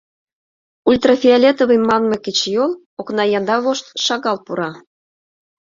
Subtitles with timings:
[0.89, 4.71] Ультрафиолетовый манме кечыйол окна янда вошт шагал пура...